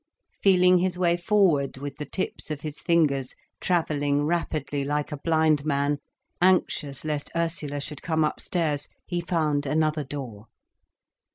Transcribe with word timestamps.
Feeling 0.41 0.79
his 0.79 0.97
way 0.97 1.15
forward, 1.15 1.77
with 1.77 1.97
the 1.97 2.07
tips 2.07 2.49
of 2.49 2.61
his 2.61 2.81
fingers, 2.81 3.35
travelling 3.59 4.23
rapidly, 4.25 4.83
like 4.83 5.11
a 5.11 5.17
blind 5.19 5.63
man, 5.63 5.99
anxious 6.41 7.05
lest 7.05 7.29
Ursula 7.35 7.79
should 7.79 8.01
come 8.01 8.23
upstairs, 8.23 8.87
he 9.05 9.21
found 9.21 9.67
another 9.67 10.03
door. 10.03 10.47